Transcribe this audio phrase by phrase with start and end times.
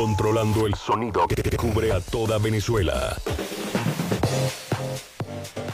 [0.00, 3.14] controlando el sonido que cubre a toda Venezuela.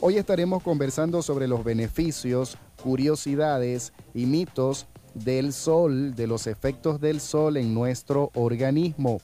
[0.01, 7.19] Hoy estaremos conversando sobre los beneficios, curiosidades y mitos del sol, de los efectos del
[7.19, 9.19] sol en nuestro organismo.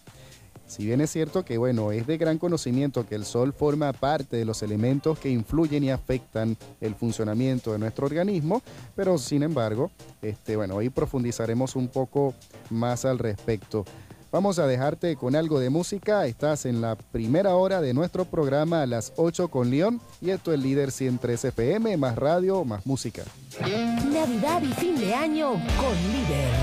[0.69, 4.37] Si bien es cierto que, bueno, es de gran conocimiento que el sol forma parte
[4.37, 8.61] de los elementos que influyen y afectan el funcionamiento de nuestro organismo,
[8.95, 9.89] pero sin embargo,
[10.21, 12.35] este, bueno, hoy profundizaremos un poco
[12.69, 13.83] más al respecto.
[14.31, 16.27] Vamos a dejarte con algo de música.
[16.27, 20.53] Estás en la primera hora de nuestro programa a las 8 con León y esto
[20.53, 23.23] es Líder 103 FM, más radio, más música.
[23.59, 26.53] Navidad y fin de año con Líder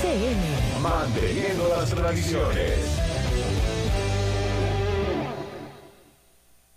[0.00, 0.80] FM.
[0.82, 2.78] Manteniendo las tradiciones.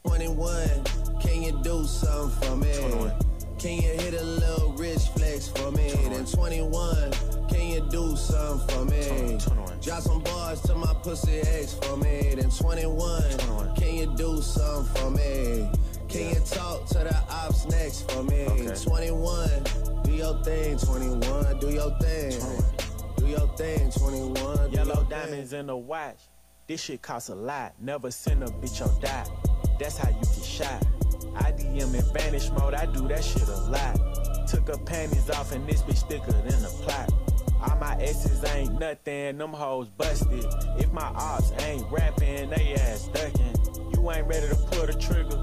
[0.03, 0.83] 21,
[1.23, 2.71] can you do something for me?
[2.71, 3.13] 21.
[3.57, 5.89] Can you hit a little rich flex for me?
[5.89, 6.11] 21.
[6.11, 7.11] Then 21,
[7.55, 9.37] can you do something for me?
[9.37, 9.39] 21.
[9.39, 9.79] 21.
[9.79, 12.33] Drop some bars to my pussy ex for me.
[12.35, 13.75] Then 21, 21.
[13.75, 15.69] can you do something for me?
[16.09, 18.45] Can you talk to the ops next for me?
[18.45, 18.83] Okay.
[18.83, 19.49] 21,
[20.03, 22.31] do your thing, 21, do your thing.
[22.31, 22.63] 21.
[23.17, 24.71] Do your thing, 21.
[24.71, 26.19] Yellow diamonds in the watch.
[26.67, 27.73] This shit costs a lot.
[27.79, 29.25] Never send a bitch or die.
[29.79, 30.85] That's how you get shot.
[31.35, 34.47] I DM in vanish mode, I do that shit a lot.
[34.47, 37.11] Took her panties off and this bitch thicker than a plot.
[37.69, 40.45] All my S's ain't nothing, them hoes busted.
[40.77, 43.55] If my ops ain't rapping, they ass ducking.
[43.93, 45.37] You ain't ready to pull the trigger,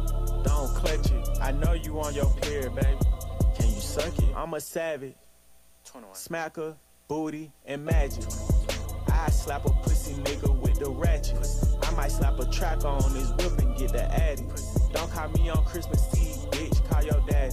[0.44, 1.28] don't clutch it.
[1.40, 2.98] I know you on your period, baby.
[3.56, 4.34] Can you suck it?
[4.36, 5.14] I'm a savage.
[5.84, 6.14] 21.
[6.14, 6.74] Smacker,
[7.08, 8.24] booty, and magic.
[9.10, 11.46] I slap a pussy nigga with the ratchet.
[11.82, 14.44] I might slap a track on his whip and get the addy.
[14.92, 16.88] Don't call me on Christmas Eve, bitch.
[16.88, 17.52] Call your dad.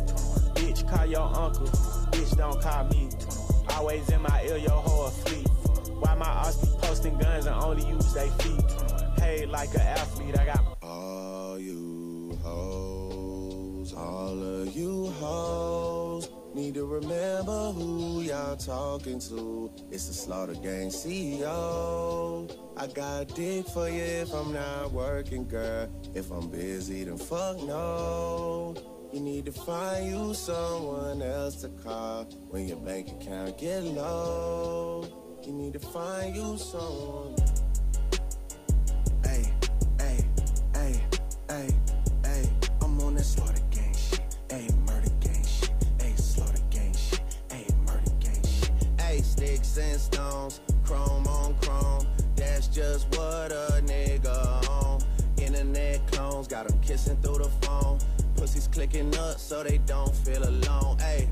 [0.56, 1.66] Bitch, call your uncle.
[2.12, 3.09] Bitch, don't call me.
[3.72, 5.47] Always in my ear, your whole fleet.
[6.00, 8.63] Why my ass be posting guns and only use they feet?
[9.18, 10.78] Hey, like an athlete, I got.
[10.81, 16.29] All you hoes, all of you hoes.
[16.56, 19.72] Need to remember who y'all talking to.
[19.91, 22.52] It's the Slaughter Gang CEO.
[22.75, 25.88] I got dick for you if I'm not working, girl.
[26.16, 28.99] If I'm busy, then fuck no.
[29.12, 35.03] You need to find you someone else to call when your bank account get low.
[35.44, 37.36] You need to find you someone.
[39.24, 39.52] Hey,
[39.97, 40.25] hey,
[40.75, 41.02] hey,
[41.50, 41.70] hey,
[42.24, 42.50] hey.
[42.84, 44.22] I'm on that slaughter gang shit.
[44.47, 45.72] Hey, murder gang shit.
[46.00, 47.22] Hey, slaughter gang shit.
[47.50, 48.72] Hey, murder gang shit.
[49.00, 52.06] Hey, sticks and stones, chrome on chrome.
[52.36, 55.02] That's just what a nigga on.
[55.38, 57.97] Internet clones got them kissing through the phone.
[58.40, 60.98] Pussies clicking up so they don't feel alone.
[61.00, 61.28] Hey.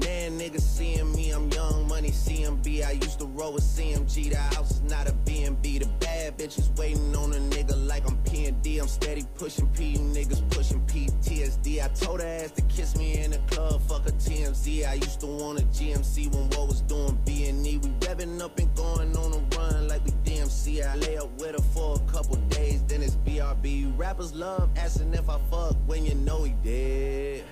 [0.00, 2.86] Man, niggas seeing me, I'm young money CMB.
[2.86, 4.30] I used to roll with CMG.
[4.30, 5.80] The house is not a BNB.
[5.80, 8.78] The bad bitches waiting on a nigga like I'm P&D.
[8.78, 11.82] I'm steady pushing P, you niggas pushing PTSD.
[11.82, 14.88] I told her ass to kiss me in the club, fuck a TMZ.
[14.88, 17.78] I used to want a GMC when what was doing B&E.
[17.78, 20.86] We revving up and going on a run like we DMC.
[20.86, 23.98] I lay up with her for a couple days, then it's BRB.
[23.98, 27.44] Rappers love asking if I fuck when you know he did.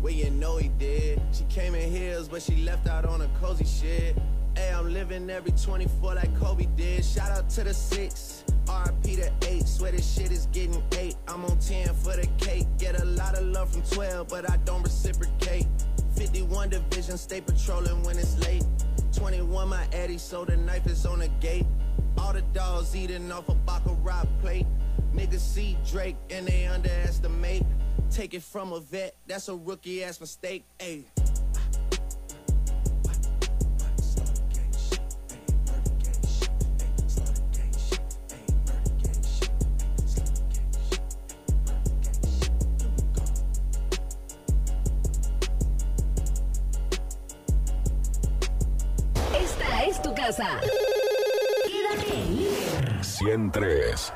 [0.00, 1.20] Well, you know he did.
[1.32, 4.16] She came in heels, but she left out on a cozy shit.
[4.54, 7.04] Hey, I'm living every 24 like Kobe did.
[7.04, 8.44] Shout out to the six.
[8.66, 11.16] RP to 8, swear this shit is getting 8.
[11.26, 12.66] I'm on 10 for the cake.
[12.78, 15.66] Get a lot of love from 12, but I don't reciprocate.
[16.14, 18.64] 51 division, stay patrolling when it's late.
[19.14, 21.66] 21, my Eddie, so the knife is on the gate.
[22.18, 24.66] All the dogs eating off a baccarat plate.
[25.18, 27.64] Niggas see Drake and they underestimate.
[28.08, 30.64] Take it from a vet, that's a rookie ass mistake.
[30.78, 31.06] Ayy.
[49.34, 50.60] Esta es tu casa.
[51.66, 53.04] Quédate en líder.
[53.04, 54.12] 103.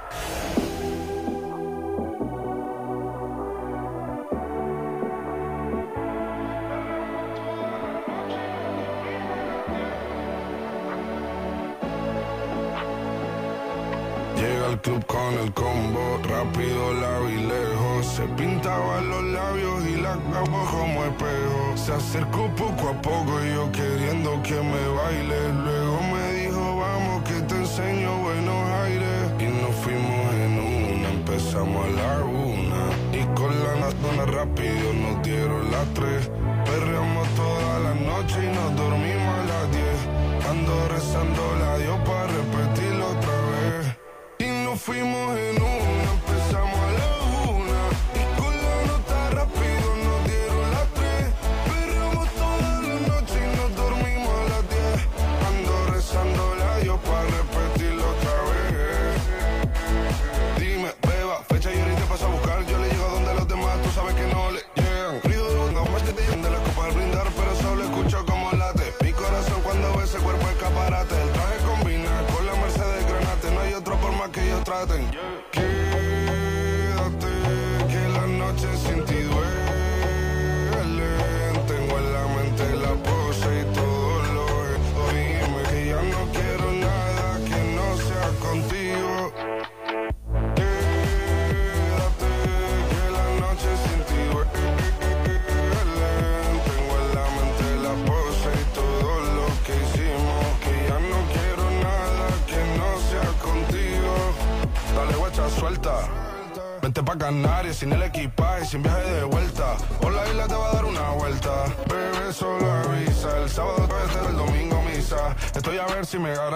[22.15, 22.53] Espejo.
[22.59, 22.72] Se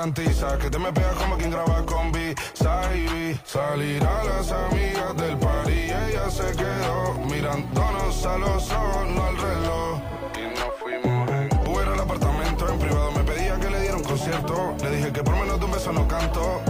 [0.07, 2.35] garantiza que te me pegas como quien graba con B.
[2.55, 3.39] Saibi.
[3.45, 9.25] Salir a las amigas del party y ella se quedó mirándonos a los ojos, no
[9.25, 10.01] al reloj.
[10.37, 13.13] Y nos fuimos en Uber al apartamento en privado.
[13.13, 14.77] Me pedía que le diera un concierto.
[14.83, 16.63] Le dije que por menos de un beso no canto.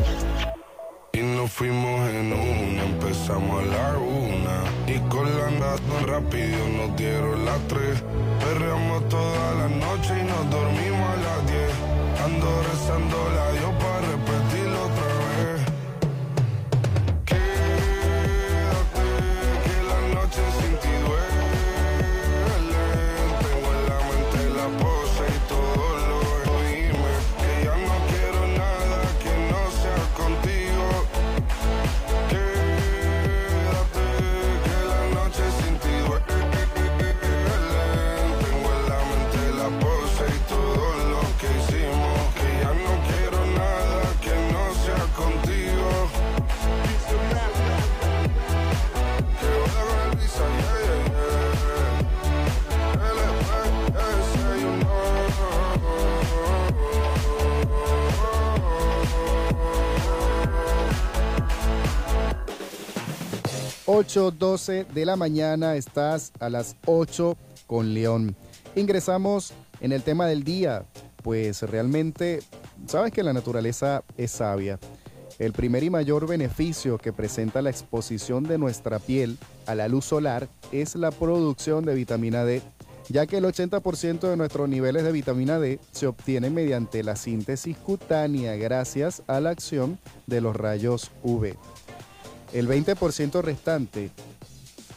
[1.12, 4.56] Y nos fuimos en una, empezamos a la una.
[4.86, 8.02] Y con la nata rápido nos dieron las tres.
[8.40, 11.96] Perreamos toda la noche y nos dormimos a las diez.
[12.24, 13.25] Ando rezando
[63.96, 67.34] 8.12 de la mañana, estás a las 8
[67.66, 68.36] con León.
[68.74, 70.84] Ingresamos en el tema del día,
[71.22, 72.42] pues realmente,
[72.86, 74.78] sabes que la naturaleza es sabia.
[75.38, 80.04] El primer y mayor beneficio que presenta la exposición de nuestra piel a la luz
[80.04, 82.60] solar es la producción de vitamina D,
[83.08, 87.78] ya que el 80% de nuestros niveles de vitamina D se obtienen mediante la síntesis
[87.78, 91.56] cutánea gracias a la acción de los rayos UV.
[92.52, 94.10] El 20% restante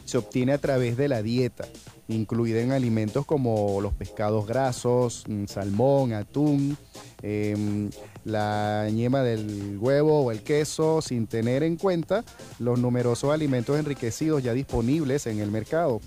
[0.06, 1.68] se obtiene a través de la dieta,
[2.08, 6.78] incluida en alimentos como los pescados grasos, mm, salmón, atún,
[7.22, 7.90] em,
[8.26, 12.24] la yema del huevo o el queso, sin tener en cuenta
[12.58, 16.02] los numerosos alimentos enriquecidos ya disponibles en el mercado.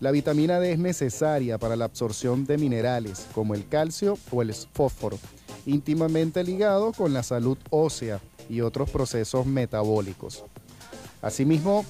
[0.00, 4.52] La vitamina D es necesaria para la absorción de minerales como el calcio o el
[4.52, 5.18] fósforo,
[5.66, 10.44] íntimamente ligado con la salud ósea y otros procesos metabólicos.
[11.22, 11.84] Asimismo,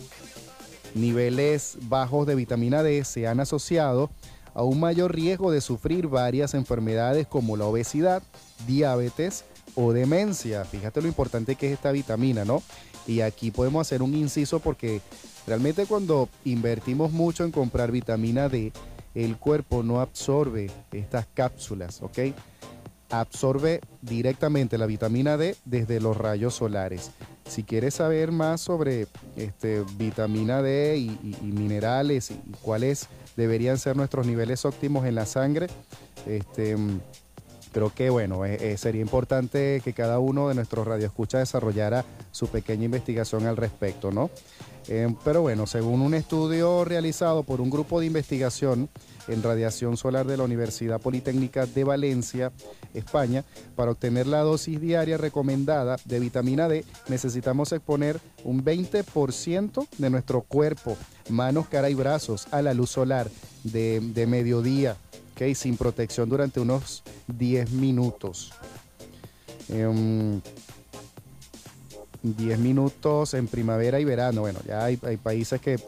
[0.95, 4.11] niveles bajos de vitamina D se han asociado
[4.55, 8.23] a un mayor riesgo de sufrir varias enfermedades como la obesidad,
[8.67, 9.45] diabetes,
[9.75, 10.65] o demencia.
[10.65, 12.63] Fíjate lo importante que es esta vitamina, ¿no?
[13.07, 15.01] Y aquí podemos hacer un inciso porque
[15.47, 18.73] realmente cuando invertimos mucho en comprar vitamina D,
[19.15, 22.19] el cuerpo no absorbe estas cápsulas, ¿ok?
[23.21, 27.11] Absorbe directamente la vitamina D desde los rayos solares.
[27.47, 29.07] Si quieres saber más sobre
[29.37, 35.27] este, vitamina D y, minerales y, y cuáles deberían ser nuestros niveles óptimos en la
[35.27, 35.67] sangre,
[36.27, 37.01] este, mm,
[37.75, 42.47] creo que bueno, eh, eh, sería importante que cada uno de nuestros radioescuchas desarrollara su
[42.47, 44.31] pequeña investigación al respecto, ¿no?
[44.87, 48.89] Eh, pero bueno, según un estudio realizado por un grupo de investigación
[49.29, 52.53] en radiación solar de la Universidad Politécnica de Valencia,
[52.93, 60.11] España, para obtener la dosis diaria recomendada de vitamina D, necesitamos exponer un 20% de
[60.11, 60.97] nuestro cuerpo,
[61.29, 63.29] manos, cara y brazos, a la luz solar
[63.63, 64.97] de, mediodía,
[65.35, 65.55] ¿ok?
[65.55, 68.53] sin protección durante unos 10 minutos.
[69.69, 70.41] Em,
[72.25, 74.41] 10 minutos en primavera y verano.
[74.41, 75.79] Bueno, ya hay, países que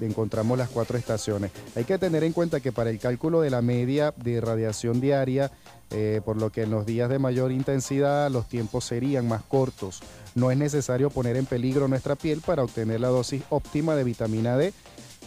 [0.00, 1.50] encontramos las cuatro estaciones.
[1.76, 5.52] Hay que tener en cuenta que para el cálculo de la media de radiación diaria,
[5.90, 10.00] eh, por lo que en los días de mayor intensidad los tiempos serían más cortos.
[10.34, 14.56] No es necesario poner en peligro nuestra piel para obtener la dosis óptima de vitamina
[14.56, 14.72] D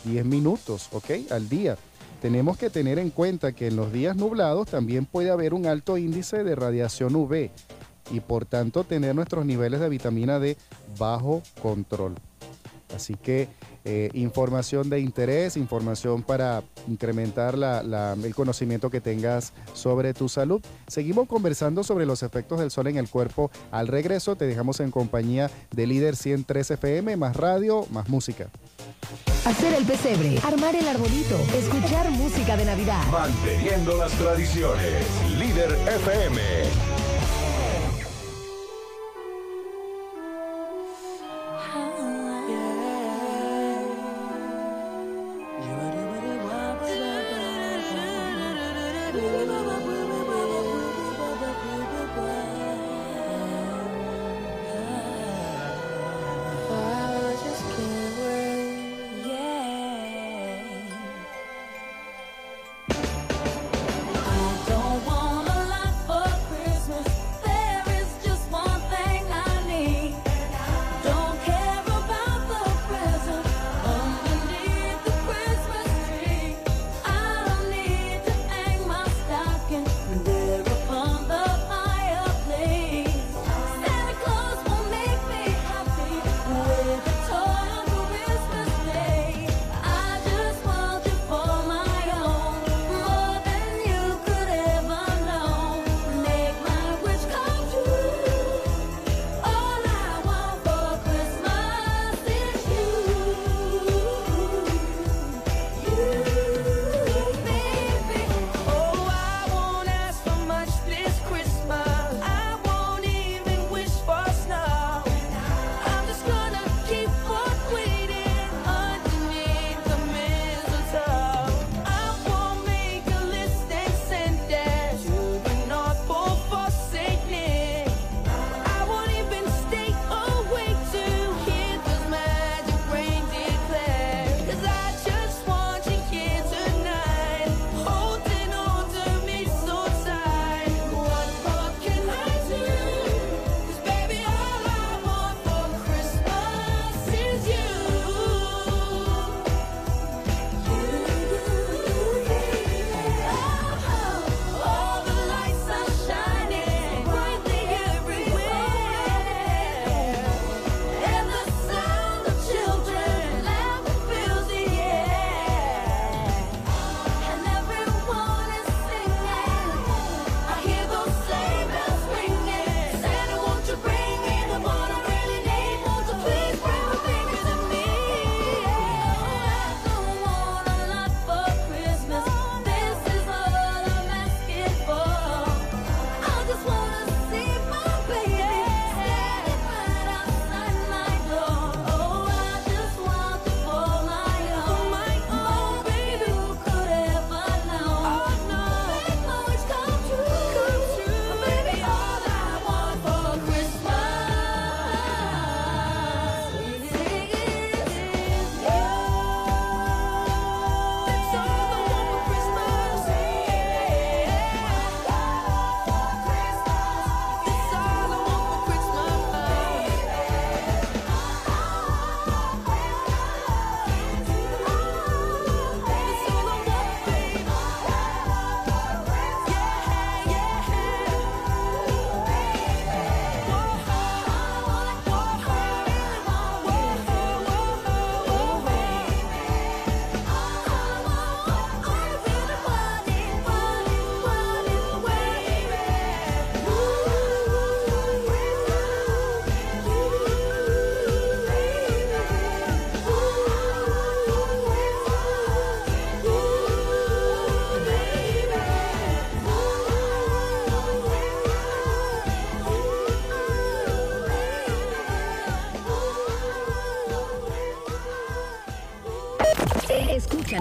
[0.06, 1.12] 10 minutos, ¿ok?
[1.30, 1.78] Al día.
[2.22, 5.98] Tenemos que tener en cuenta que en los días nublados también puede haber un alto
[5.98, 7.52] índice de radiación UV
[8.14, 10.56] y por tanto tener nuestros niveles de vitamina D
[10.98, 12.16] bajo control.
[12.96, 13.48] Así que
[13.86, 20.30] eh, información de interés, información para incrementar la- la- el conocimiento que tengas sobre tu
[20.30, 20.62] salud.
[20.88, 23.50] Seguimos conversando sobre los efectos del sol en el cuerpo.
[23.72, 28.48] Al regreso te dejamos en compañía de Líder 103 FM, más radio, más música.
[29.46, 33.04] Hacer el pesebre, armar el arbolito, escuchar música de Navidad.
[33.12, 35.04] Manteniendo las tradiciones.
[35.38, 36.40] Líder FM.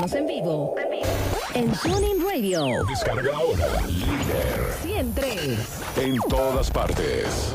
[0.02, 0.74] Escúchanos en vivo
[1.54, 5.58] en Tuning Radio Descarga ahora Líder 103.
[5.98, 7.54] en todas partes.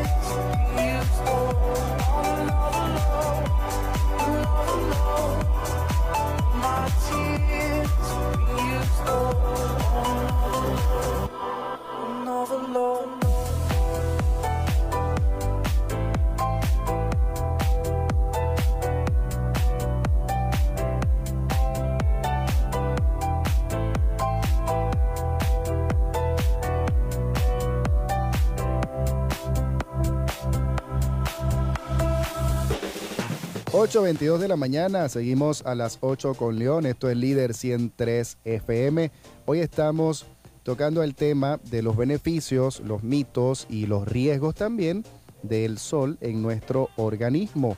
[33.91, 39.11] 8.22 de la mañana, seguimos a las 8 con León, esto es Líder 103 FM.
[39.45, 40.25] Hoy estamos
[40.63, 45.03] tocando el tema de los beneficios, los mitos y los riesgos también
[45.43, 47.75] del sol en nuestro organismo.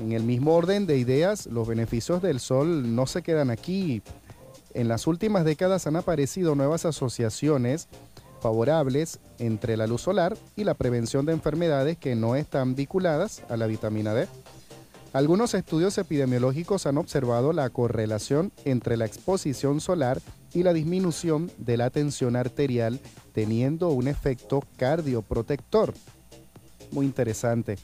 [0.00, 4.02] En el mismo orden de ideas, los beneficios del sol no se quedan aquí.
[4.72, 7.88] En las últimas décadas han aparecido nuevas asociaciones
[8.40, 13.56] favorables entre la luz solar y la prevención de enfermedades que no están vinculadas a
[13.56, 14.28] la vitamina D.
[15.14, 20.20] Algunos estudios epidemiológicos han observado la correlación entre la exposición solar
[20.52, 23.00] y la disminución de la tensión arterial,
[23.32, 25.94] teniendo un efecto cardioprotector.
[26.90, 27.78] Muy interesante.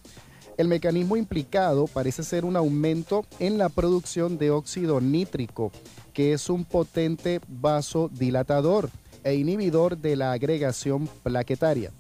[0.59, 5.73] El mecanismo implicado parece ser un aumento en la producción de óxido nítrico,
[6.13, 8.91] que es un potente vasodilatador
[9.25, 11.91] e inhibidor de la agregación plaquetaria.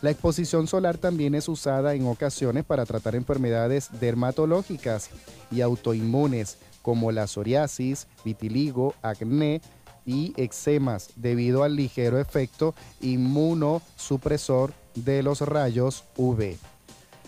[0.00, 5.10] La exposición solar también es usada en ocasiones para tratar enfermedades dermatológicas
[5.50, 9.60] y autoinmunes como la psoriasis, vitiligo, acné
[10.06, 16.56] y eczemas debido al ligero efecto inmunosupresor de los rayos UV.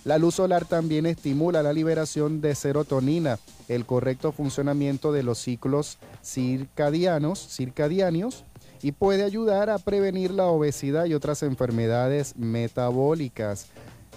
[0.04, 5.98] La luz solar también estimula la liberación de serotonina, el correcto funcionamiento de los ciclos
[6.22, 8.44] circadianos, circadianos
[8.82, 13.66] y puede ayudar a prevenir la obesidad y otras enfermedades metabólicas.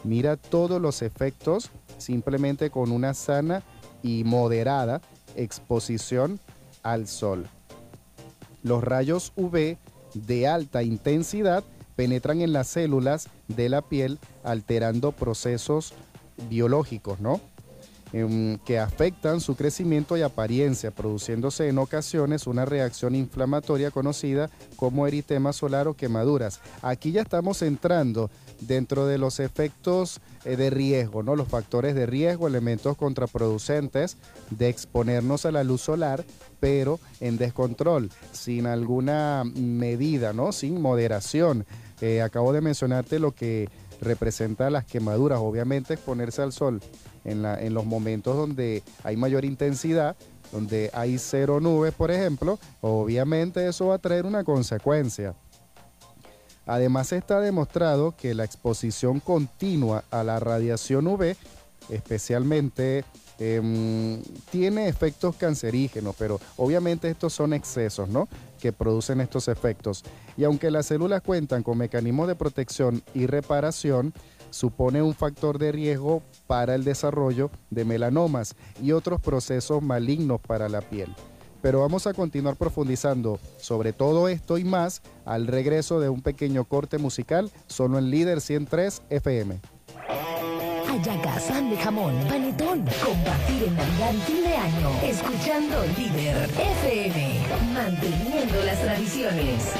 [0.03, 3.63] Mira todos los efectos simplemente con una sana
[4.01, 5.01] y moderada
[5.35, 6.39] exposición
[6.81, 7.47] al sol.
[8.63, 9.77] Los rayos UV
[10.13, 11.63] de alta intensidad
[11.95, 15.93] penetran en las células de la piel alterando procesos
[16.49, 17.39] biológicos, ¿no?
[18.13, 25.07] Em, que afectan su crecimiento y apariencia, produciéndose en ocasiones una reacción inflamatoria conocida como
[25.07, 26.61] eritema solar o quemaduras.
[26.81, 28.29] Aquí ya estamos entrando
[28.61, 31.35] dentro de los efectos eh, de riesgo, ¿no?
[31.35, 34.17] Los factores de riesgo, elementos contraproducentes
[34.49, 36.23] de exponernos a la luz solar,
[36.59, 40.51] pero en descontrol, sin alguna medida, ¿no?
[40.51, 41.65] Sin moderación.
[42.01, 43.69] Eh, acabo de mencionarte lo que
[44.01, 46.81] representa las quemaduras, obviamente exponerse al sol
[47.25, 50.15] en, la- en los momentos donde hay mayor intensidad,
[50.51, 55.33] donde hay cero nubes, por ejemplo, obviamente eso va a traer una consecuencia.
[56.65, 61.35] Además está demostrado que la exposición continua a la radiación UV,
[61.89, 63.03] especialmente,
[63.39, 68.29] em, tiene efectos cancerígenos, pero obviamente estos son excesos, ¿no?
[68.61, 70.03] Que producen estos efectos.
[70.37, 74.13] Y aunque las células cuentan con mecanismos de protección y reparación,
[74.53, 80.69] supone un factor de riesgo para el desarrollo de melanomas y otros procesos malignos para
[80.69, 81.13] la piel.
[81.61, 86.65] Pero vamos a continuar profundizando sobre todo esto y más al regreso de un pequeño
[86.65, 89.59] corte musical solo en Líder 103 FM.
[90.87, 92.85] Hallacas, pan de jamón, panetón.
[93.03, 94.89] Compartir en Navidad y fin de año.
[95.03, 97.73] Escuchando Líder FM.
[97.73, 99.73] Manteniendo las tradiciones.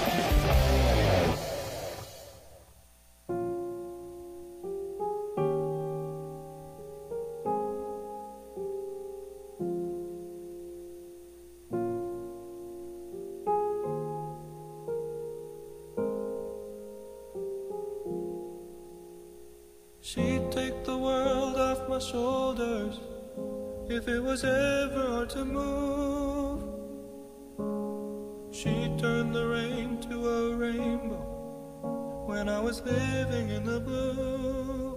[22.12, 23.00] Shoulders
[23.90, 26.62] if it was ever hard to move.
[28.52, 31.24] She turned the rain to a rainbow
[32.28, 34.92] when I was living in the blue.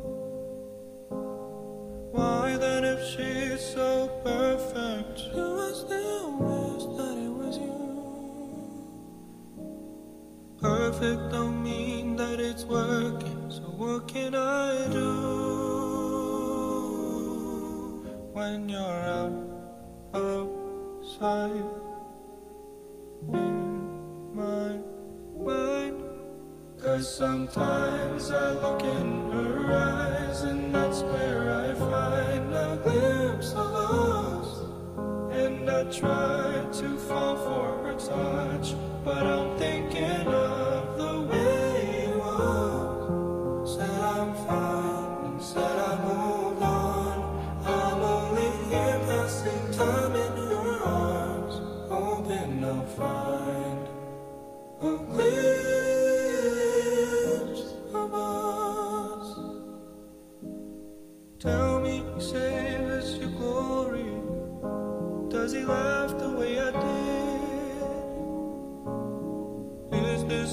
[2.13, 3.96] Why then, if she's so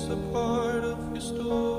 [0.09, 1.72] A part of your story?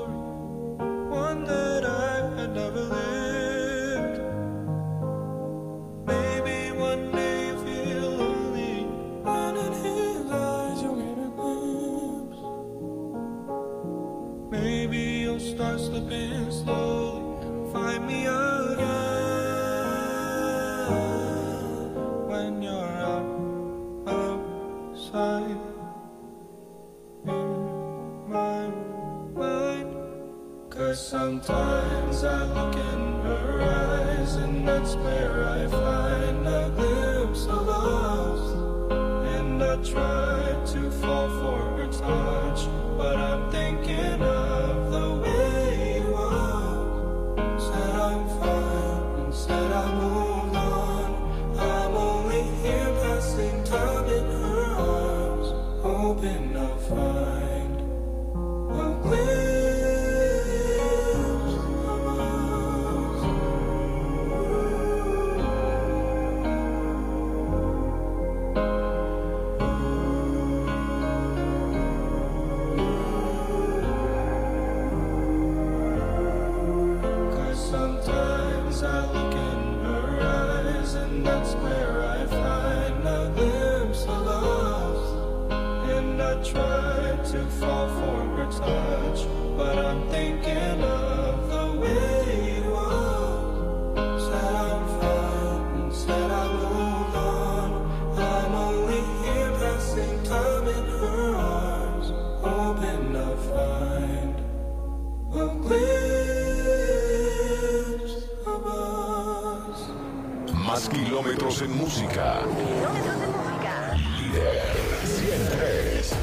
[112.15, 113.93] En música.
[114.21, 114.61] Líder
[115.03, 116.13] 103.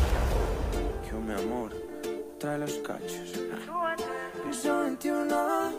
[1.04, 1.70] Que mi amor
[2.38, 3.32] trae los cachos.
[4.44, 5.72] Piso 21,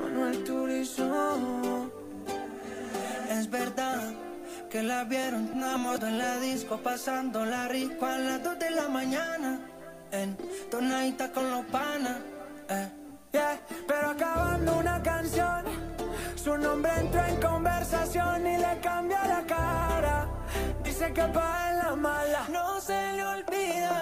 [0.00, 1.90] Manuel Turizo.
[3.30, 4.12] Es verdad
[4.68, 8.88] que la vieron una moto en la disco pasándola rico a las 2 de la
[8.88, 9.60] mañana.
[10.12, 10.36] En
[10.70, 12.18] tonadita con los panas.
[12.68, 12.99] Eh.
[16.70, 20.28] Nombre entró en conversación y le cambió la cara.
[20.84, 22.42] Dice que pa' en la mala.
[22.48, 23.99] No se le olvida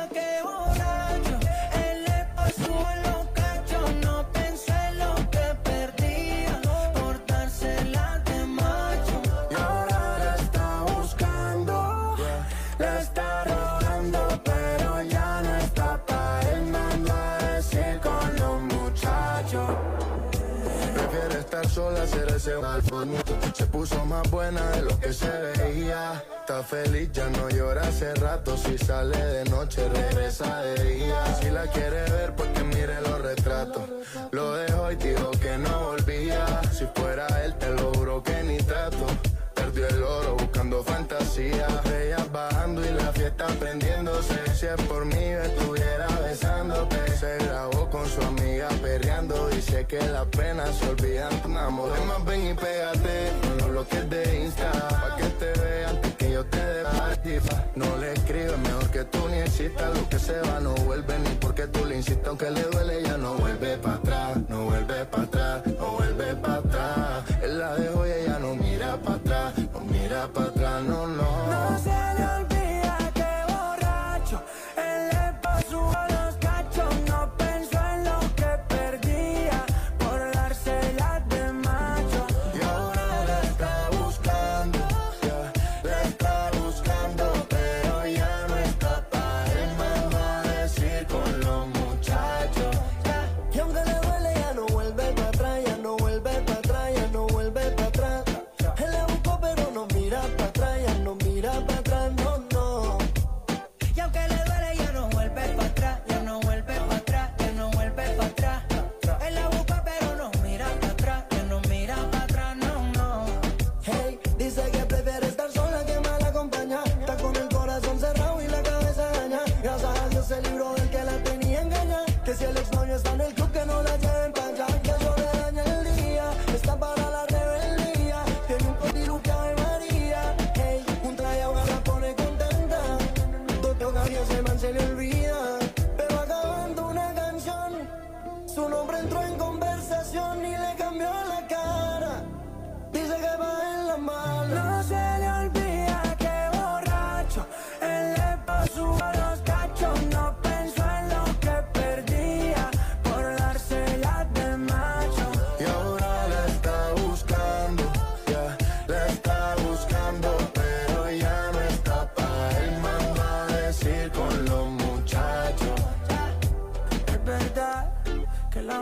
[23.53, 26.25] Se puso más buena de lo que se veía.
[26.41, 28.57] Está feliz, ya no llora hace rato.
[28.57, 31.37] Si sale de noche, regresa de día.
[31.39, 33.83] Si la quiere ver, pues que mire los retratos.
[34.31, 36.63] Lo dejó y dijo que no volvía.
[36.73, 39.07] Si fuera él, te lo juro que ni trato.
[39.55, 41.67] Perdió el oro buscando fantasía.
[41.85, 44.55] Ellas bajando y la fiesta prendiéndose.
[44.55, 45.18] Si es por mí,
[49.89, 51.43] que las penas se olvidan.
[51.43, 53.33] Tu amor, más ven y pégate.
[53.43, 54.71] Con los bloques de Insta.
[54.89, 56.79] Pa' que te vean antes que yo te dé.
[57.75, 59.97] No le escribes mejor que tú ni existas.
[59.97, 62.29] Lo que se va no vuelve ni porque tú le insistas.
[62.29, 64.39] Aunque le duele, ya no vuelve para atrás.
[64.49, 65.23] No vuelve para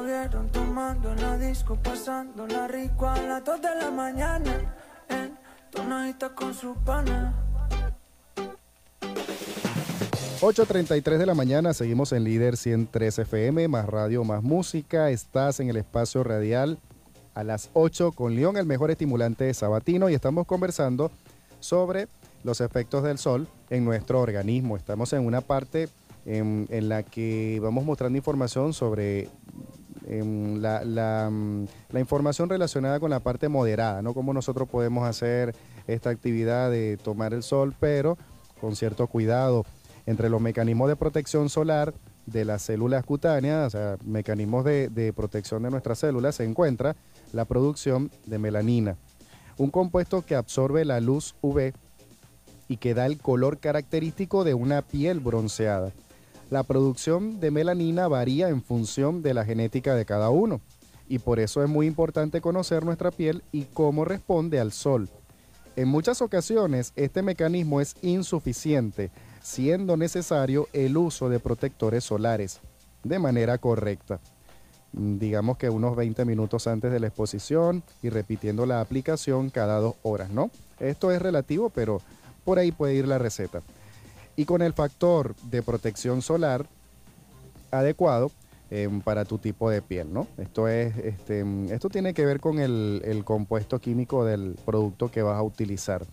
[0.06, 3.90] que la vieron tomando en la disco, pasando la rico a las 2 de la
[3.90, 4.74] mañana.
[5.08, 5.36] En
[5.70, 7.34] tonadita con su pana.
[10.40, 15.10] 8.33 de la mañana, seguimos en Líder 103 FM, más radio, más música.
[15.10, 16.78] Estás en el espacio radial
[17.34, 21.10] a las 8 con León, el mejor estimulante de sabatino, y estamos conversando
[21.58, 22.06] sobre
[22.44, 24.76] los efectos del sol en nuestro organismo.
[24.76, 25.88] Estamos en una parte
[26.26, 29.30] en la que vamos mostrando información sobre
[30.06, 34.14] em, mm, la información relacionada con la parte moderada, ¿no?
[34.14, 35.54] Cómo nosotros podemos hacer
[35.86, 38.16] esta actividad de tomar el sol, pero
[38.60, 39.64] con cierto cuidado
[40.06, 41.92] entre los mecanismos de protección solar
[42.26, 46.96] de las células cutáneas, o sea, mecanismos de, de protección de nuestras células, se encuentra
[47.32, 48.96] la producción de melanina,
[49.58, 51.72] un compuesto que absorbe la luz UV
[52.68, 55.92] y que da el color característico de una piel bronceada.
[56.48, 60.60] La producción de melanina varía en función de la genética de cada uno
[61.08, 65.08] y por eso es muy importante conocer nuestra piel y cómo responde al sol.
[65.74, 69.10] En muchas ocasiones este mecanismo es insuficiente,
[69.42, 72.60] siendo necesario el uso de protectores solares
[73.02, 74.20] de manera correcta.
[74.92, 79.96] Digamos que unos 20 minutos antes de la exposición y repitiendo la aplicación cada dos
[80.02, 80.50] horas, ¿no?
[80.78, 82.00] Esto es relativo, pero
[82.44, 83.62] por ahí puede ir la receta.
[84.36, 86.66] Y con el factor de protección solar
[87.70, 88.30] adecuado,
[88.70, 90.26] em, para tu tipo de piel, ¿no?
[90.38, 95.22] Esto es, este, esto tiene que ver con el, el compuesto químico del producto que
[95.22, 96.06] vas a utilizar.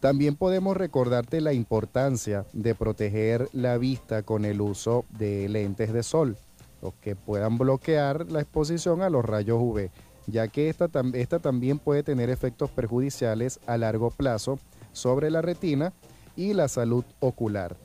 [0.00, 6.02] También podemos recordarte la importancia de proteger la vista con el uso de lentes de
[6.02, 6.36] sol,
[6.82, 9.90] los que puedan bloquear la exposición a los rayos UV,
[10.26, 14.58] ya que esta, esta también puede tener efectos perjudiciales a largo plazo
[14.92, 15.92] sobre la retina
[16.36, 17.76] y la salud ocular.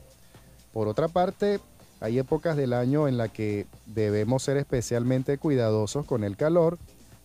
[0.72, 1.60] Por otra parte,
[2.00, 6.78] hay épocas del año en la que debemos ser especialmente cuidadosos con el calor,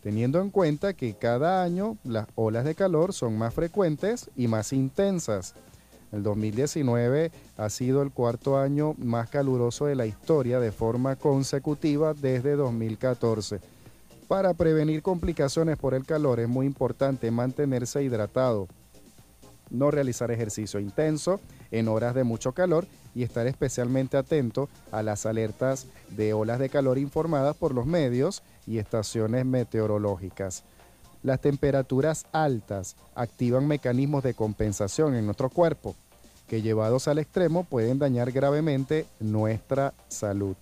[0.04, 4.74] teniendo en cuenta que cada año las olas de calor son más frecuentes y más
[4.74, 5.54] intensas.
[6.12, 12.14] El 2019 ha sido el cuarto año más caluroso de la historia de forma consecutiva
[12.14, 13.60] desde 2014.
[14.28, 18.68] Para prevenir complicaciones por el calor es muy importante mantenerse hidratado,
[19.70, 21.40] no realizar ejercicio intenso
[21.72, 26.70] en horas de mucho calor y estar especialmente atento a las alertas de olas de
[26.70, 30.64] calor informadas por los medios y estaciones meteorológicas.
[31.24, 35.96] Las temperaturas altas activan mecanismos de compensación en nuestro cuerpo
[36.48, 40.56] que llevados al extremo pueden dañar gravemente nuestra salud.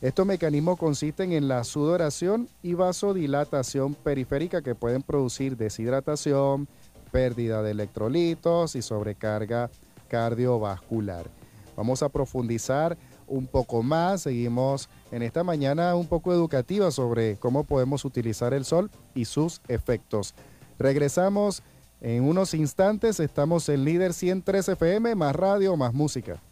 [0.00, 6.68] Estos mecanismos consisten en la sudoración y vasodilatación periférica que pueden producir deshidratación,
[7.10, 9.70] pérdida de electrolitos y sobrecarga
[10.08, 11.30] cardiovascular.
[11.76, 14.22] Vamos a profundizar un poco más.
[14.22, 19.62] Seguimos en esta mañana un poco educativa sobre cómo podemos utilizar el sol y sus
[19.68, 20.34] efectos.
[20.78, 21.62] Regresamos
[22.00, 23.20] en unos instantes.
[23.20, 26.42] Estamos en Líder 103 FM, más radio, más música.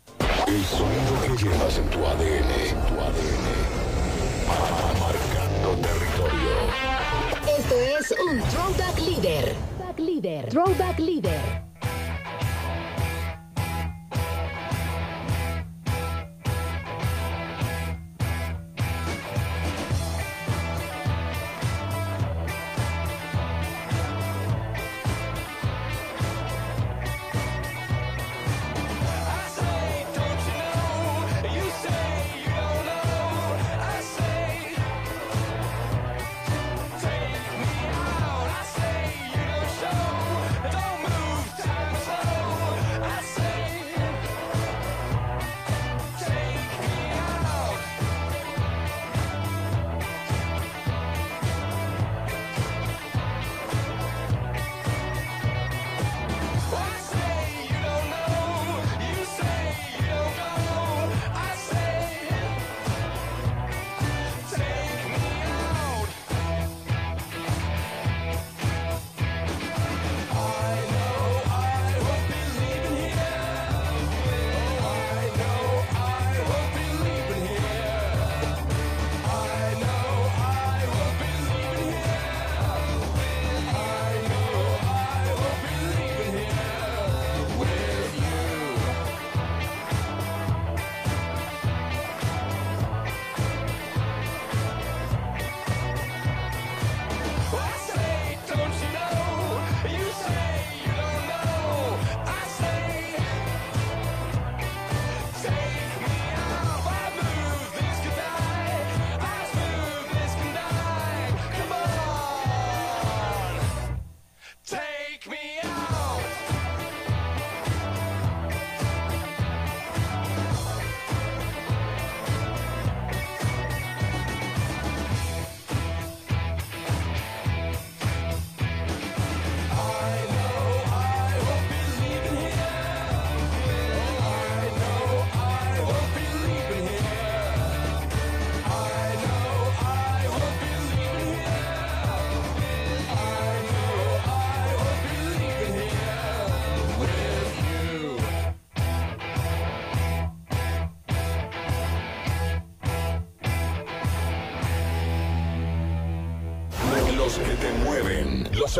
[0.46, 2.50] El sonido que llevas en tu ADN.
[2.50, 3.46] En tu ADN.
[4.98, 6.54] Marcando territorio.
[7.58, 9.77] Esto es un Throwback Leader.
[9.98, 10.50] Throwback Leader.
[10.50, 11.67] Throwback Leader.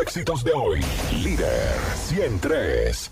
[0.09, 0.79] Éxitos de hoy.
[1.21, 1.47] Líder
[2.07, 3.11] 103.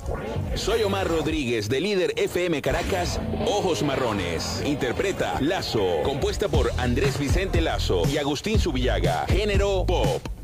[0.56, 4.64] Soy Omar Rodríguez de Líder FM Caracas, Ojos Marrones.
[4.66, 9.28] Interpreta Lazo, compuesta por Andrés Vicente Lazo y Agustín Subillaga.
[9.28, 10.37] Género pop.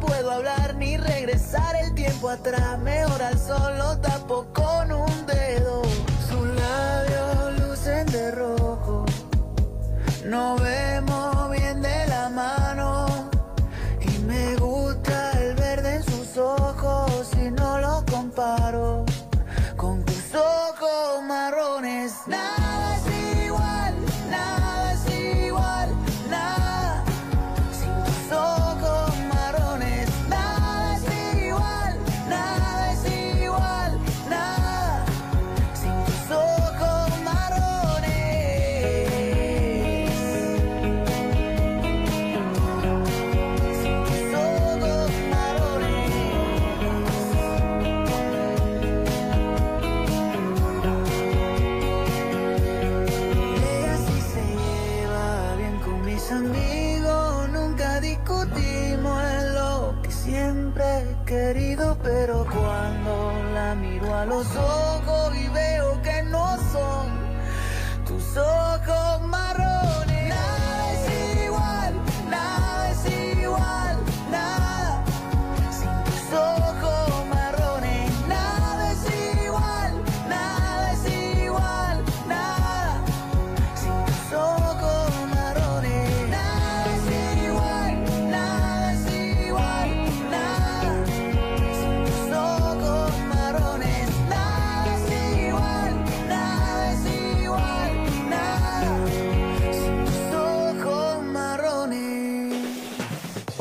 [0.00, 5.82] Puedo hablar ni regresar el tiempo atrás, mejor al sol tapo con un dedo.
[6.28, 9.04] Sus labios lucen de rojo.
[10.24, 11.19] Nos vemos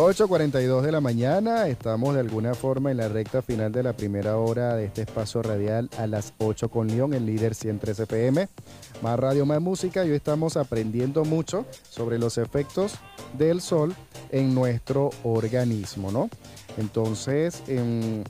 [0.10, 4.38] 8.42 de la mañana, estamos de alguna forma en la recta final de la primera
[4.38, 8.48] hora de este espacio radial a las 8 con León, el líder 103 FM,
[9.04, 12.96] más radio, más música y hoy estamos aprendiendo mucho sobre los efectos
[13.38, 13.94] del sol
[14.32, 16.32] en nuestro organismo, ¿no?
[16.78, 18.24] Entonces, em,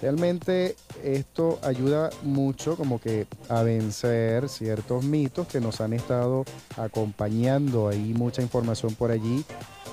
[0.00, 6.46] realmente esto ayuda mucho como que a vencer ciertos mitos que nos han estado
[6.78, 9.44] acompañando, hay mucha información por allí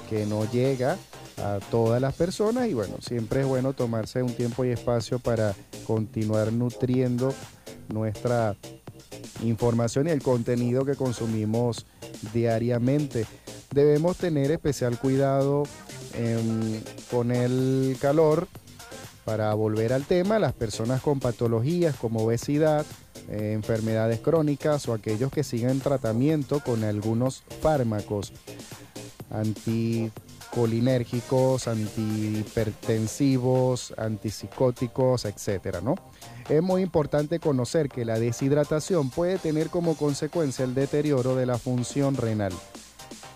[0.10, 0.98] que no llega
[1.38, 5.54] a todas las personas y bueno, siempre es bueno tomarse un tiempo y espacio para
[5.86, 7.34] continuar nutriendo
[7.90, 8.56] nuestra
[9.44, 11.86] información y el contenido que consumimos
[12.34, 13.26] diariamente.
[13.72, 15.64] Debemos tener especial cuidado
[17.12, 18.48] con el calor.
[19.26, 22.86] Para volver al tema, las personas con patologías como obesidad,
[23.28, 28.32] eh, enfermedades crónicas o aquellos que siguen tratamiento con algunos fármacos
[29.40, 35.96] anticolinérgicos, antihipertensivos, antipsicóticos, etcétera, ¿no?
[36.50, 41.58] Es muy importante conocer que la deshidratación puede tener como consecuencia el deterioro de la
[41.58, 42.54] función renal,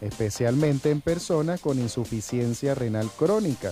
[0.02, 3.72] especialmente en personas con insuficiencia renal crónica.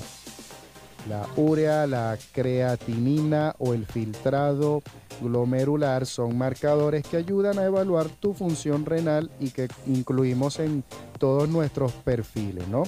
[1.10, 4.82] La urea, la creatinina o el filtrado
[5.22, 10.84] glomerular son marcadores que ayudan a evaluar tu función renal y que incluimos en
[11.18, 12.84] todos nuestros perfiles, ¿no?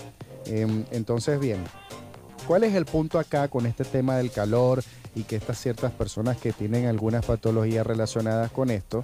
[0.46, 1.64] Em, entonces, bien,
[2.50, 4.84] ¿cuál es el punto acá con este tema del calor
[5.14, 9.04] y que estas ciertas personas que tienen algunas patologías relacionadas con esto,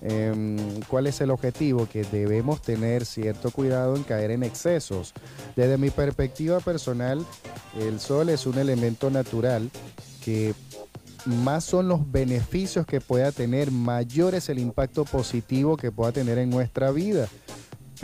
[0.00, 1.88] em, cuál es el objetivo?
[1.88, 5.12] Que debemos tener cierto cuidado en caer en excesos.
[5.56, 7.26] Desde mi perspectiva personal,
[7.80, 9.72] el sol es un elemento natural
[10.24, 10.54] que
[11.26, 16.38] más son los beneficios que pueda tener, mayor es el impacto positivo que pueda tener
[16.38, 17.28] en nuestra vida.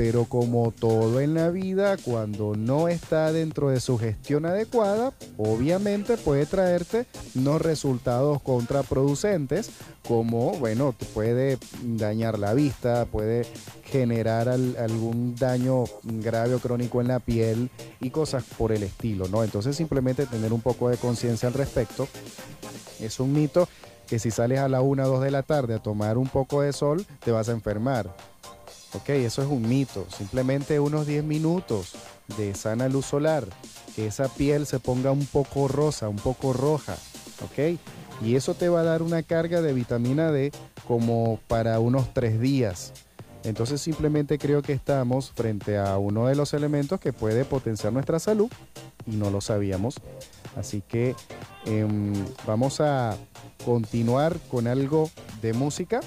[0.01, 6.17] Pero como todo en la vida, cuando no está dentro de su gestión adecuada, obviamente
[6.17, 9.69] puede traerte unos resultados contraproducentes,
[10.09, 13.45] como, bueno, puede dañar la vista, puede
[13.85, 17.69] generar al- algún daño grave o crónico en la piel
[18.01, 19.45] y cosas por el estilo, ¿no?
[19.45, 22.09] Entonces simplemente tener un poco de conciencia al respecto.
[23.01, 23.69] Es un mito
[24.09, 26.63] que si sales a la 1 o 2 de la tarde a tomar un poco
[26.63, 28.17] de sol, te vas a enfermar.
[28.93, 30.07] Ok, eso es un mito.
[30.17, 31.93] Simplemente unos 10 minutos
[32.37, 33.45] de sana luz solar,
[33.95, 36.97] que esa piel se ponga un poco rosa, un poco roja.
[37.45, 37.79] Ok,
[38.23, 40.53] y eso te va a dar una carga de vitamina D
[40.87, 42.93] como para unos tres días.
[43.45, 48.19] Entonces simplemente creo que estamos frente a uno de los elementos que puede potenciar nuestra
[48.19, 48.51] salud
[49.07, 49.95] y no lo sabíamos.
[50.57, 51.15] Así que
[51.65, 52.13] em,
[52.47, 53.17] vamos a
[53.65, 55.11] continuar con algo
[55.43, 56.01] de música.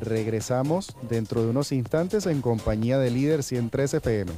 [0.00, 4.32] Regresamos dentro de unos instantes en compañía de Líder 103 FM.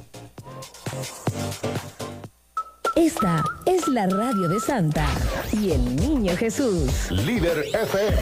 [2.97, 5.07] Esta es la radio de Santa
[5.53, 7.11] y el niño Jesús.
[7.11, 8.17] Líder FM.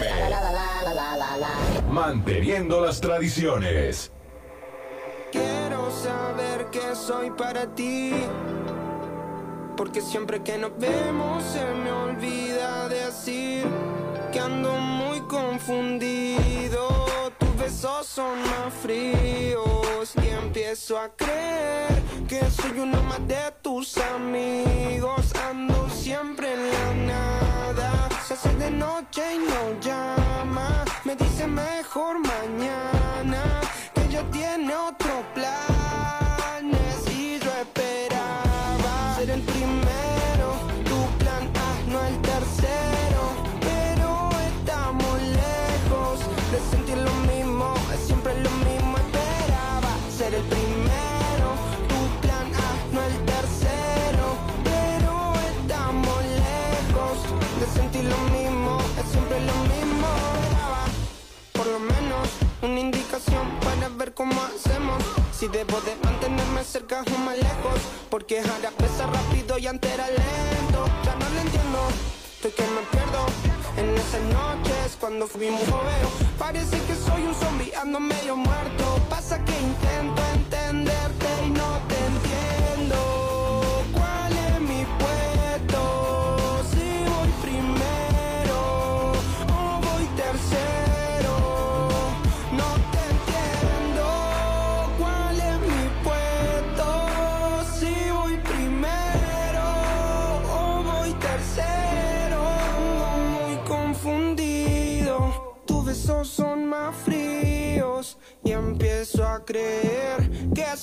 [1.91, 4.13] Manteniendo las tradiciones.
[5.33, 8.13] Quiero saber que soy para ti.
[9.77, 13.48] Porque siempre que nos vemos se me olvida decir
[17.81, 25.33] Son más fríos y empiezo a creer que soy uno más de tus amigos.
[25.49, 28.09] Ando siempre en la nada.
[28.27, 30.85] Se hace de noche y no llama.
[31.05, 33.61] Me dice mejor mañana
[33.95, 35.88] que ella tiene otro planes
[62.63, 65.03] una indicación para ver cómo hacemos.
[65.33, 67.81] Si debo de mantenerme cerca o más lejos,
[68.11, 70.85] porque ahora pesa rápido y antes era lento.
[71.05, 71.79] Ya no lo entiendo,
[72.35, 73.27] estoy que me pierdo.
[73.77, 78.99] En esas noches cuando fuimos joveo, parece que soy un zombie, ando medio muerto.
[79.09, 81.88] Pasa que intento entenderte y no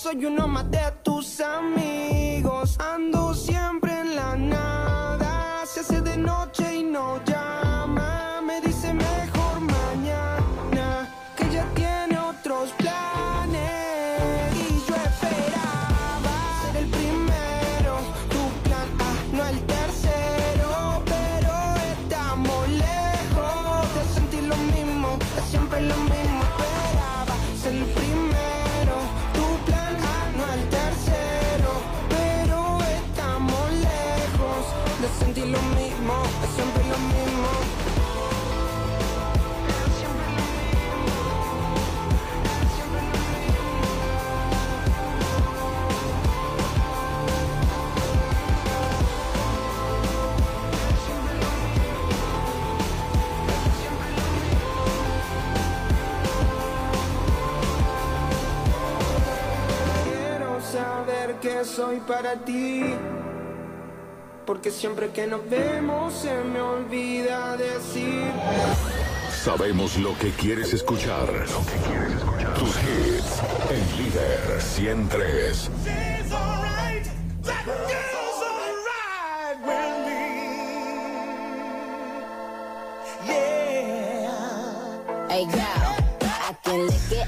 [0.05, 1.04] que soy uno más de
[61.45, 62.81] que soy para ti.
[64.47, 68.31] Porque siempre que nos vemos se me olvida decir.
[69.43, 71.27] Sabemos lo que quieres escuchar.
[72.57, 75.69] Tus hits en Líder 103.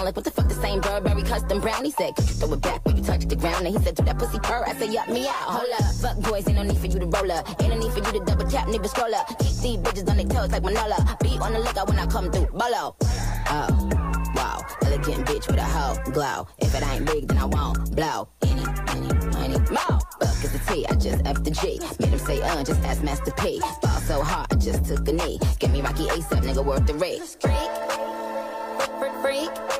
[0.00, 0.04] custom?
[0.04, 1.84] Like what the fuck the same Burberry custom brown?
[1.84, 3.66] He said, throw it back when you touch the ground?
[3.66, 4.64] And he said, do that pussy purr?
[4.66, 5.34] I said, yup me out.
[5.34, 7.48] Hold up, fuck boys, ain't no need for you to roll up.
[7.60, 9.28] Ain't no need for you to double tap, nigga scroll up.
[9.38, 11.18] Keep these bitches on their toes like Manola.
[11.20, 12.46] Be on the lookout when I come through.
[12.46, 12.96] Bolo.
[13.52, 14.64] Oh, wow.
[14.82, 16.46] Elegant bitch with a hoe glow.
[16.58, 18.28] If it ain't big, then I won't blow.
[18.42, 20.00] Any, any, money, more.
[20.20, 21.80] Fuck is the T, I just F the G.
[22.00, 23.60] Made him say, uh, just ask Master P.
[23.82, 25.38] Ball so hard, I just took a knee.
[25.58, 27.40] Get me Rocky ASAP, nigga, worth the risk.
[27.40, 27.70] Freak,
[28.98, 29.79] freak, freak.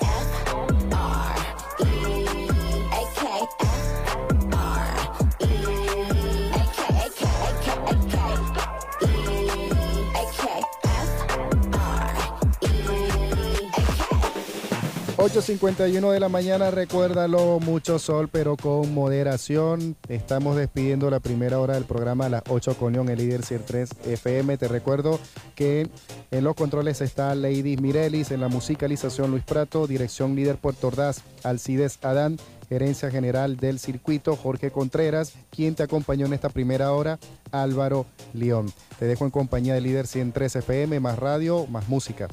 [15.21, 19.95] 8.51 de la mañana, recuérdalo, mucho sol pero con moderación.
[20.09, 23.91] Estamos despidiendo la primera hora del programa a las 8 con León, el líder 103
[24.03, 24.57] FM.
[24.57, 25.19] Te recuerdo
[25.53, 25.87] que
[26.31, 31.21] en los controles está Lady Mirelis, en la musicalización Luis Prato, dirección líder Puerto Ordaz,
[31.43, 32.37] Alcides Adán,
[32.71, 37.19] gerencia general del circuito Jorge Contreras, quien te acompañó en esta primera hora,
[37.51, 38.71] Álvaro León.
[38.97, 42.29] Te dejo en compañía del líder 103 FM, más radio, más música.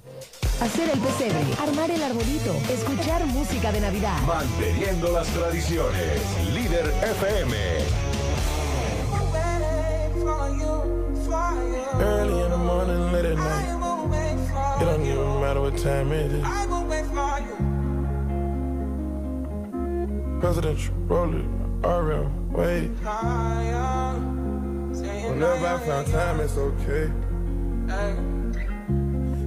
[0.60, 4.22] Hacer el pesebre, armar el arbolito, escuchar música de Navidad.
[4.28, 6.22] Manteniendo las tradiciones.
[6.54, 7.56] Líder FM.
[12.00, 14.80] Early in the morning, late at night.
[14.80, 17.67] It don't even matter what time it is.
[20.40, 21.42] Presidential roller,
[21.82, 22.88] RM, wait.
[25.26, 27.10] Whenever I found time, it's okay.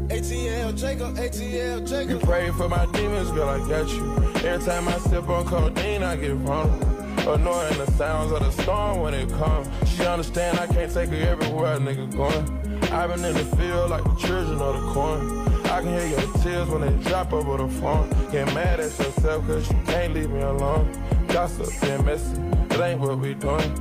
[0.10, 2.10] ATL Jacob, ATL Jacob.
[2.10, 4.14] You pray for my demons, girl, I got you.
[4.46, 6.88] Every time I sip on codeine, I get vulnerable.
[7.32, 9.70] Annoying the sounds of the storm when it comes.
[9.90, 12.92] She understand I can't take her everywhere a nigga going.
[12.92, 15.51] I've been in the field like the children of the corn.
[15.72, 18.10] I can hear your tears when they drop over the phone.
[18.30, 20.86] Get mad at yourself cause you can't leave me alone.
[21.30, 22.42] Gossip and messy,
[22.72, 23.74] it ain't what we doing.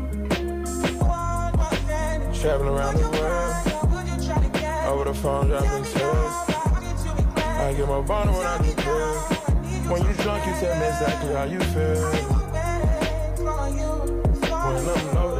[2.32, 3.54] Traveling around the world.
[4.86, 6.50] Over the phone, dropping tears.
[7.36, 9.22] I get my bottle when I do pills.
[9.90, 12.12] When you drunk, you tell me exactly how you feel.
[14.62, 15.39] When I'm loaded,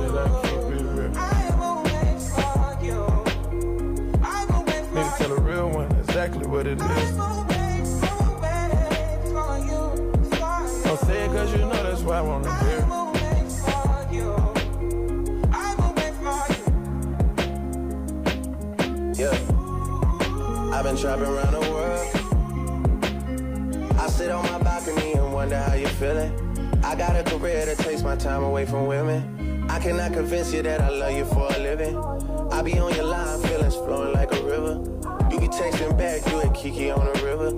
[6.70, 7.16] it is.
[10.84, 12.86] Don't say it cause you know that's why I wanna hear.
[19.14, 19.36] Yeah.
[20.72, 22.08] I've been trapping around the world.
[23.98, 26.32] I sit on my balcony and wonder how you're feeling.
[26.82, 29.66] I got a career that takes my time away from women.
[29.68, 31.96] I cannot convince you that I love you for a living.
[32.50, 34.99] I be on your line, feelings flowing like a river.
[35.41, 37.53] You texting back, you and Kiki on the river.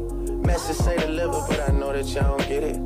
[0.46, 2.76] Message say deliver, but I know that y'all don't get it.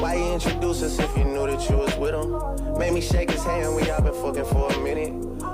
[0.00, 2.78] Why you introduce us if you knew that you was with him?
[2.78, 5.12] Made me shake his hand, we all been fucking for a minute.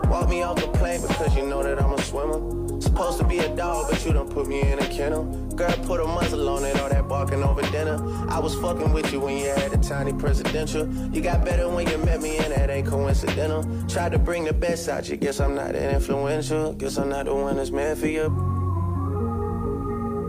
[0.09, 2.80] Walk me off the plane because you know that I'm a swimmer.
[2.80, 5.24] Supposed to be a dog, but you done put me in a kennel.
[5.57, 7.97] Girl, put a muzzle on it, all that barking over dinner.
[8.28, 10.86] I was fucking with you when you had a tiny presidential.
[11.12, 13.64] You got better when you met me, and that ain't coincidental.
[13.88, 16.74] Tried to bring the best out you, guess I'm not that influential.
[16.74, 18.53] Guess I'm not the one that's meant for you.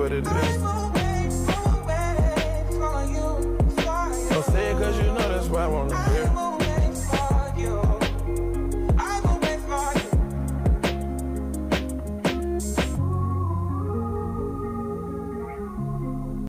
[0.00, 0.62] What it is.
[4.30, 5.99] Don't say it cause you know that's why wanna be